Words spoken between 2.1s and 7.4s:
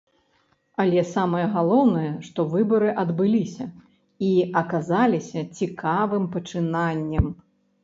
што выбары адбыліся, і аказаліся цікавым пачынаннем.